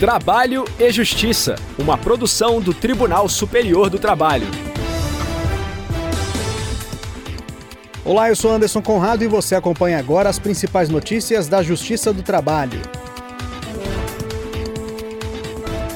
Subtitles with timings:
[0.00, 4.46] Trabalho e Justiça, uma produção do Tribunal Superior do Trabalho.
[8.02, 12.22] Olá, eu sou Anderson Conrado e você acompanha agora as principais notícias da Justiça do
[12.22, 12.80] Trabalho.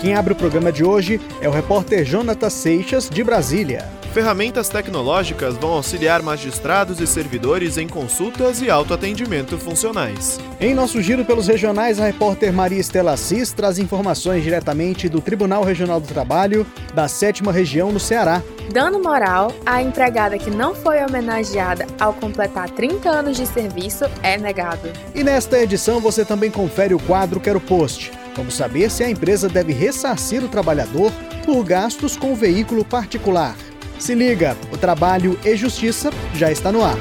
[0.02, 3.90] Quem abre o programa de hoje é o repórter Jonathan Seixas, de Brasília.
[4.14, 10.38] Ferramentas tecnológicas vão auxiliar magistrados e servidores em consultas e autoatendimento funcionais.
[10.60, 15.64] Em nosso giro pelos regionais, a repórter Maria Estela Assis traz informações diretamente do Tribunal
[15.64, 18.40] Regional do Trabalho da 7 Região no Ceará.
[18.72, 24.38] Dano moral, a empregada que não foi homenageada ao completar 30 anos de serviço é
[24.38, 24.92] negado.
[25.12, 28.12] E nesta edição você também confere o quadro Quero Post.
[28.36, 31.10] Vamos saber se a empresa deve ressarcir o trabalhador
[31.44, 33.56] por gastos com o veículo particular.
[33.98, 36.98] Se liga, o Trabalho e Justiça já está no ar.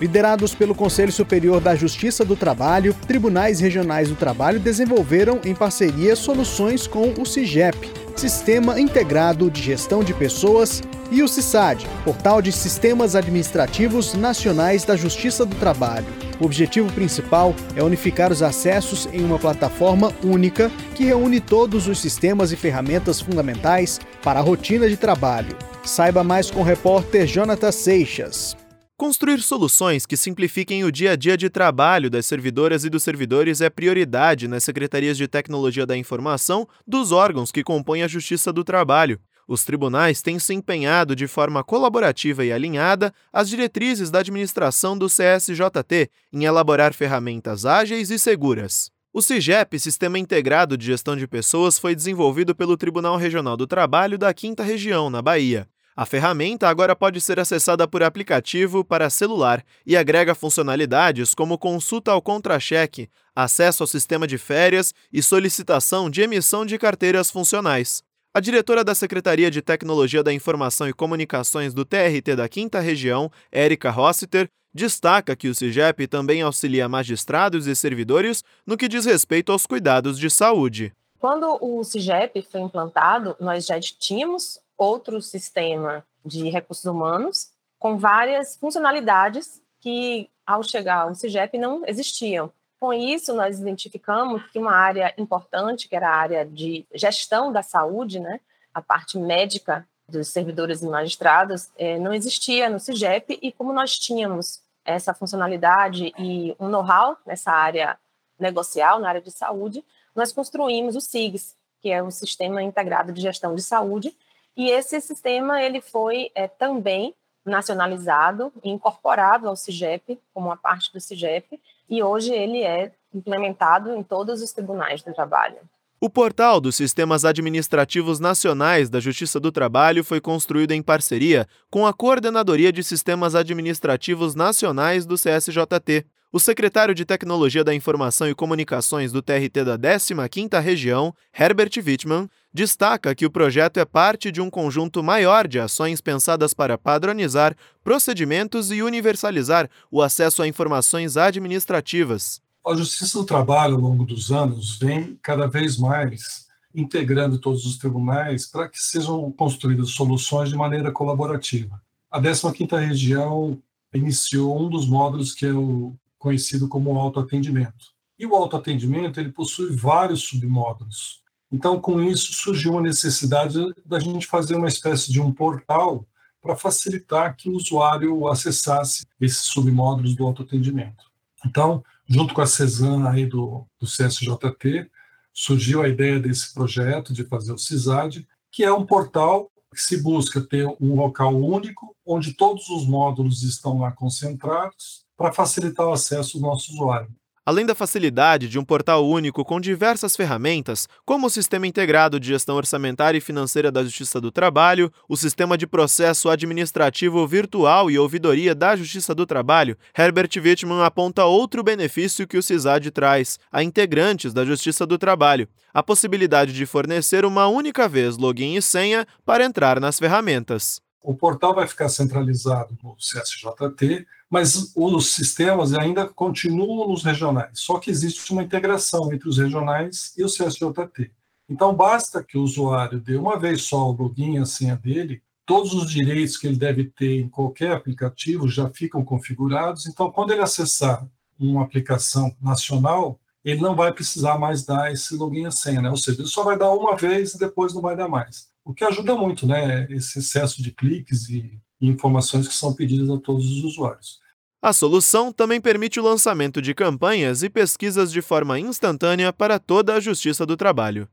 [0.00, 6.16] Liderados pelo Conselho Superior da Justiça do Trabalho, tribunais regionais do trabalho desenvolveram em parceria
[6.16, 12.50] soluções com o CIGEP, Sistema Integrado de Gestão de Pessoas, e o CISAD, Portal de
[12.50, 16.06] Sistemas Administrativos Nacionais da Justiça do Trabalho.
[16.40, 22.00] O objetivo principal é unificar os acessos em uma plataforma única que reúne todos os
[22.00, 25.54] sistemas e ferramentas fundamentais para a rotina de trabalho.
[25.84, 28.56] Saiba mais com o repórter Jonathan Seixas.
[28.96, 33.60] Construir soluções que simplifiquem o dia a dia de trabalho das servidoras e dos servidores
[33.60, 38.64] é prioridade nas secretarias de tecnologia da informação dos órgãos que compõem a Justiça do
[38.64, 39.20] Trabalho.
[39.52, 45.08] Os tribunais têm se empenhado de forma colaborativa e alinhada às diretrizes da administração do
[45.08, 48.90] CSJT em elaborar ferramentas ágeis e seguras.
[49.12, 54.16] O CIGEP, Sistema Integrado de Gestão de Pessoas, foi desenvolvido pelo Tribunal Regional do Trabalho
[54.16, 55.68] da 5 Região, na Bahia.
[55.94, 62.10] A ferramenta agora pode ser acessada por aplicativo para celular e agrega funcionalidades como consulta
[62.10, 68.02] ao contra-cheque, acesso ao sistema de férias e solicitação de emissão de carteiras funcionais.
[68.34, 73.30] A diretora da Secretaria de Tecnologia da Informação e Comunicações do TRT da 5 Região,
[73.52, 79.52] Érica Rossiter, destaca que o CIGEP também auxilia magistrados e servidores no que diz respeito
[79.52, 80.94] aos cuidados de saúde.
[81.18, 88.56] Quando o CIGEP foi implantado, nós já tínhamos outro sistema de recursos humanos com várias
[88.56, 92.50] funcionalidades que, ao chegar ao CIGEP, não existiam.
[92.82, 97.62] Com isso, nós identificamos que uma área importante, que era a área de gestão da
[97.62, 98.40] saúde, né,
[98.74, 103.96] a parte médica dos servidores e magistrados, é, não existia no CIGEP, e como nós
[103.96, 107.96] tínhamos essa funcionalidade e um know-how nessa área
[108.36, 113.20] negocial, na área de saúde, nós construímos o SIGS, que é o Sistema Integrado de
[113.20, 114.12] Gestão de Saúde,
[114.56, 117.14] e esse sistema ele foi é, também
[117.44, 121.60] nacionalizado e incorporado ao CIGEP, como uma parte do CIGEP,
[121.92, 125.58] e hoje ele é implementado em todos os tribunais do trabalho.
[126.00, 131.86] O portal dos Sistemas Administrativos Nacionais da Justiça do Trabalho foi construído em parceria com
[131.86, 136.06] a Coordenadoria de Sistemas Administrativos Nacionais do CSJT.
[136.34, 142.26] O secretário de Tecnologia da Informação e Comunicações do TRT da 15ª Região, Herbert Wittmann,
[142.50, 147.54] destaca que o projeto é parte de um conjunto maior de ações pensadas para padronizar
[147.84, 152.40] procedimentos e universalizar o acesso a informações administrativas.
[152.66, 157.76] A Justiça do Trabalho, ao longo dos anos, vem cada vez mais integrando todos os
[157.76, 161.78] tribunais para que sejam construídas soluções de maneira colaborativa.
[162.10, 163.60] A 15ª Região
[163.92, 167.92] iniciou um dos módulos que é o conhecido como autoatendimento.
[168.16, 171.20] E o autoatendimento ele possui vários submódulos.
[171.50, 176.06] Então, com isso, surgiu a necessidade da gente fazer uma espécie de um portal
[176.40, 181.10] para facilitar que o usuário acessasse esses submódulos do autoatendimento.
[181.44, 184.88] Então, junto com a CESAN aí do, do CSJT,
[185.32, 190.40] surgiu a ideia desse projeto de fazer o CISAD, que é um portal se busca
[190.40, 196.38] ter um local único, onde todos os módulos estão lá concentrados, para facilitar o acesso
[196.38, 197.14] do nosso usuário.
[197.44, 202.28] Além da facilidade de um portal único com diversas ferramentas, como o Sistema Integrado de
[202.28, 207.98] Gestão Orçamentária e Financeira da Justiça do Trabalho, o Sistema de Processo Administrativo Virtual e
[207.98, 213.60] Ouvidoria da Justiça do Trabalho, Herbert Wittmann aponta outro benefício que o CISAD traz a
[213.60, 219.04] integrantes da Justiça do Trabalho: a possibilidade de fornecer uma única vez login e senha
[219.24, 220.80] para entrar nas ferramentas.
[221.02, 227.78] O portal vai ficar centralizado no CSJT, mas os sistemas ainda continuam nos regionais, só
[227.78, 231.10] que existe uma integração entre os regionais e o CSJT.
[231.48, 235.22] Então, basta que o usuário dê uma vez só o login e a senha dele,
[235.44, 239.86] todos os direitos que ele deve ter em qualquer aplicativo já ficam configurados.
[239.86, 241.06] Então, quando ele acessar
[241.38, 245.90] uma aplicação nacional, ele não vai precisar mais dar esse login e senha, né?
[245.90, 248.51] Ou seja, ele só vai dar uma vez e depois não vai dar mais.
[248.64, 249.86] O que ajuda muito, né?
[249.90, 254.20] Esse excesso de cliques e informações que são pedidas a todos os usuários.
[254.62, 259.94] A solução também permite o lançamento de campanhas e pesquisas de forma instantânea para toda
[259.94, 261.08] a Justiça do Trabalho.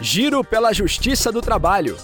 [0.00, 1.96] Giro pela Justiça do Trabalho.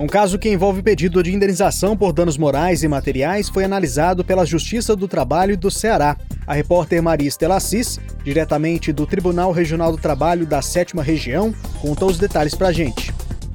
[0.00, 4.46] Um caso que envolve pedido de indenização por danos morais e materiais foi analisado pela
[4.46, 6.16] Justiça do Trabalho do Ceará.
[6.46, 12.06] A repórter Maria Estela Assis, diretamente do Tribunal Regional do Trabalho da Sétima Região, conta
[12.06, 13.12] os detalhes pra gente.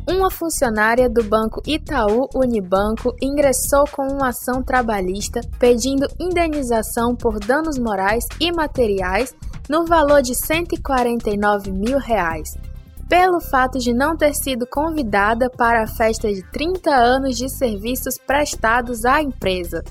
[0.07, 7.79] Uma funcionária do Banco Itaú Unibanco ingressou com uma ação trabalhista pedindo indenização por danos
[7.79, 9.33] morais e materiais
[9.67, 12.55] no valor de 149 mil reais,
[13.07, 18.17] pelo fato de não ter sido convidada para a festa de 30 anos de serviços
[18.17, 19.83] prestados à empresa.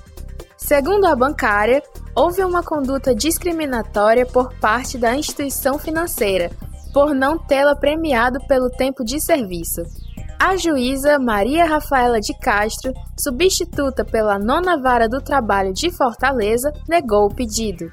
[0.57, 1.83] Segundo a bancária,
[2.15, 6.51] houve uma conduta discriminatória por parte da instituição financeira,
[6.93, 9.83] por não tê-la premiado pelo tempo de serviço.
[10.39, 17.27] A juíza Maria Rafaela de Castro, substituta pela nona vara do trabalho de Fortaleza, negou
[17.27, 17.91] o pedido.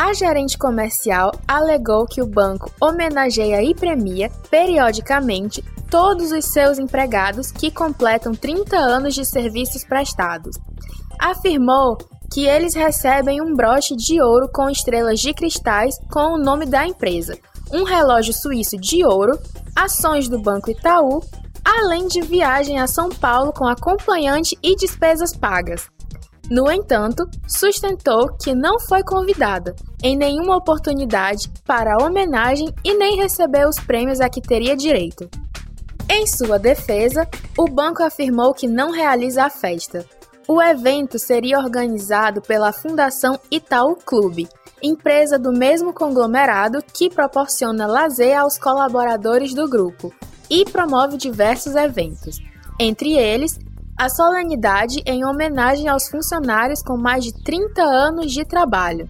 [0.00, 7.52] A gerente comercial alegou que o banco homenageia e premia, periodicamente, todos os seus empregados
[7.52, 10.56] que completam 30 anos de serviços prestados.
[11.20, 11.98] Afirmou
[12.32, 16.86] que eles recebem um broche de ouro com estrelas de cristais com o nome da
[16.86, 17.36] empresa,
[17.70, 19.38] um relógio suíço de ouro,
[19.76, 21.20] ações do Banco Itaú,
[21.62, 25.90] além de viagem a São Paulo com acompanhante e despesas pagas.
[26.50, 33.16] No entanto, sustentou que não foi convidada em nenhuma oportunidade para a homenagem e nem
[33.16, 35.30] recebeu os prêmios a que teria direito.
[36.08, 40.04] Em sua defesa, o banco afirmou que não realiza a festa.
[40.48, 44.48] O evento seria organizado pela Fundação Itaú Clube,
[44.82, 50.12] empresa do mesmo conglomerado que proporciona lazer aos colaboradores do grupo
[50.50, 52.40] e promove diversos eventos,
[52.80, 53.56] entre eles
[54.00, 59.06] a solenidade em homenagem aos funcionários com mais de 30 anos de trabalho.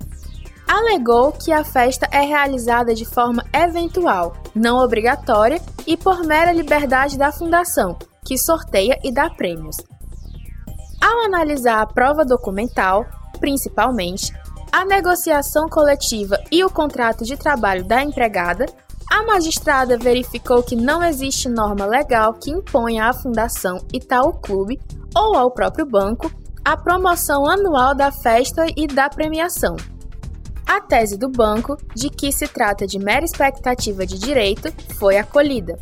[0.67, 7.17] Alegou que a festa é realizada de forma eventual, não obrigatória e por mera liberdade
[7.17, 7.97] da fundação,
[8.27, 9.77] que sorteia e dá prêmios.
[11.01, 13.07] Ao analisar a prova documental,
[13.39, 14.33] principalmente,
[14.73, 18.67] a negociação coletiva e o contrato de trabalho da empregada,
[19.11, 24.81] a magistrada verificou que não existe norma legal que imponha à Fundação Itaú Clube
[25.17, 26.33] ou ao próprio banco
[26.65, 29.77] a promoção anual da festa e da premiação.
[30.65, 35.77] A tese do banco, de que se trata de mera expectativa de direito, foi acolhida.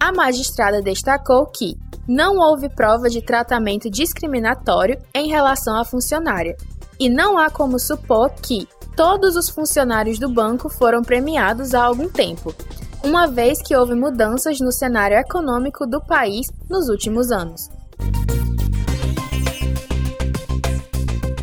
[0.00, 1.76] A magistrada destacou que
[2.08, 6.56] não houve prova de tratamento discriminatório em relação à funcionária,
[6.98, 8.66] e não há como supor que,
[9.00, 12.54] todos os funcionários do banco foram premiados há algum tempo,
[13.02, 17.70] uma vez que houve mudanças no cenário econômico do país nos últimos anos.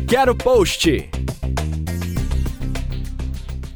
[0.08, 1.10] Quero Post!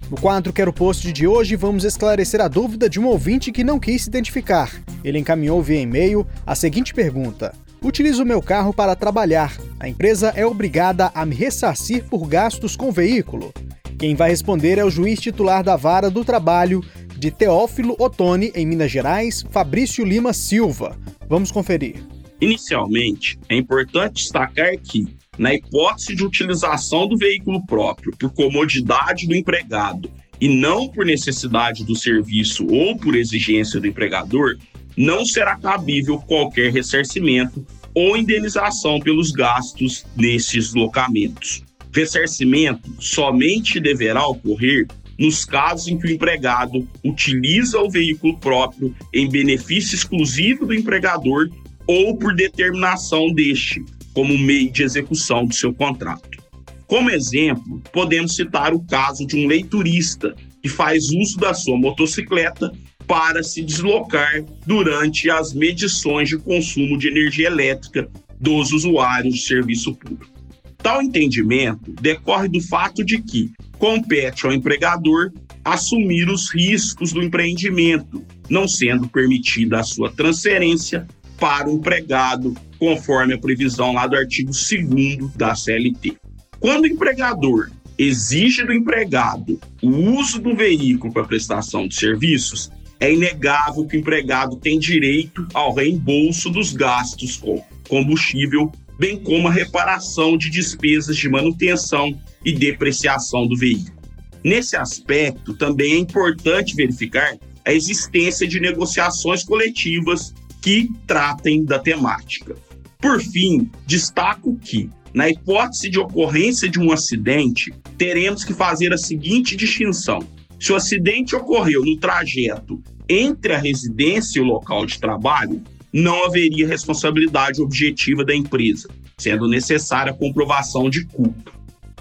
[0.09, 3.81] No quadro Quero Post de hoje, vamos esclarecer a dúvida de um ouvinte que não
[3.81, 4.71] quis se identificar.
[5.03, 7.53] Ele encaminhou via e-mail a seguinte pergunta:
[7.83, 9.57] Utilizo o meu carro para trabalhar.
[9.81, 13.53] A empresa é obrigada a me ressarcir por gastos com veículo.
[13.99, 16.81] Quem vai responder é o juiz titular da Vara do Trabalho
[17.17, 20.97] de Teófilo Otoni, em Minas Gerais, Fabrício Lima Silva.
[21.29, 21.97] Vamos conferir.
[22.41, 29.35] Inicialmente, é importante destacar que, na hipótese de utilização do veículo próprio por comodidade do
[29.35, 30.09] empregado
[30.41, 34.57] e não por necessidade do serviço ou por exigência do empregador,
[34.97, 41.63] não será cabível qualquer ressarcimento ou indenização pelos gastos nesses locamentos
[41.95, 44.87] ressarcimento somente deverá ocorrer
[45.19, 51.51] nos casos em que o empregado utiliza o veículo próprio em benefício exclusivo do empregador
[51.87, 53.85] ou por determinação deste,
[54.15, 56.43] como meio de execução do seu contrato.
[56.87, 62.73] Como exemplo, podemos citar o caso de um leiturista que faz uso da sua motocicleta
[63.07, 69.95] para se deslocar durante as medições de consumo de energia elétrica dos usuários de serviço
[69.95, 70.33] público.
[70.79, 75.33] Tal entendimento decorre do fato de que compete ao empregador
[75.65, 81.07] assumir os riscos do empreendimento, não sendo permitida a sua transferência
[81.39, 86.17] para o empregado, conforme a previsão lá do artigo 2 da CLT.
[86.59, 92.71] Quando o empregador exige do empregado o uso do veículo para prestação de serviços,
[93.03, 99.49] é inegável que o empregado tem direito ao reembolso dos gastos com combustível bem como
[99.49, 103.99] a reparação de despesas de manutenção e depreciação do veículo.
[104.45, 110.33] Nesse aspecto, também é importante verificar a existência de negociações coletivas
[110.63, 112.55] que tratem da temática.
[113.01, 118.99] Por fim, destaco que, na hipótese de ocorrência de um acidente, teremos que fazer a
[118.99, 120.21] seguinte distinção:
[120.63, 122.81] se o acidente ocorreu no trajeto
[123.13, 128.89] entre a residência e o local de trabalho, não haveria responsabilidade objetiva da empresa,
[129.19, 131.53] sendo necessária a comprovação de culpa.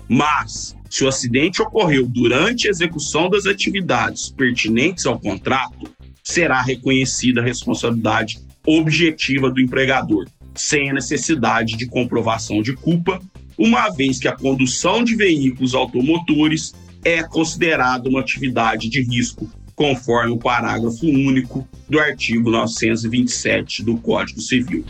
[0.08, 5.90] Mas, se o acidente ocorreu durante a execução das atividades pertinentes ao contrato,
[6.24, 13.22] será reconhecida a responsabilidade objetiva do empregador, sem a necessidade de comprovação de culpa,
[13.58, 19.50] uma vez que a condução de veículos automotores é considerada uma atividade de risco
[19.82, 24.86] conforme o parágrafo único do artigo 927 do Código Civil.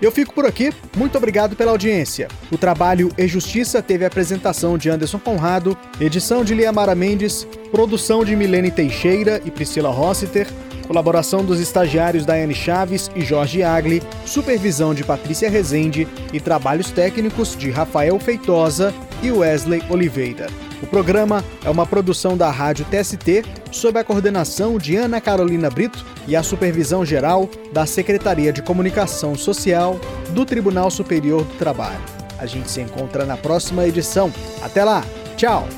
[0.00, 2.28] Eu fico por aqui, muito obrigado pela audiência.
[2.50, 8.24] O trabalho E Justiça teve a apresentação de Anderson Conrado, edição de Liamara Mendes, produção
[8.24, 10.46] de Milene Teixeira e Priscila Rossiter,
[10.86, 17.54] colaboração dos estagiários Daiane Chaves e Jorge Agli, supervisão de Patrícia Rezende e trabalhos técnicos
[17.54, 20.46] de Rafael Feitosa e Wesley Oliveira.
[20.82, 26.04] O programa é uma produção da Rádio TST, sob a coordenação de Ana Carolina Brito
[26.26, 32.00] e a supervisão geral da Secretaria de Comunicação Social do Tribunal Superior do Trabalho.
[32.38, 34.32] A gente se encontra na próxima edição.
[34.62, 35.04] Até lá!
[35.36, 35.68] Tchau!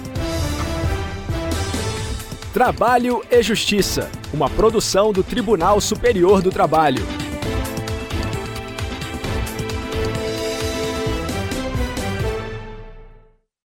[2.52, 7.21] Trabalho e Justiça, uma produção do Tribunal Superior do Trabalho.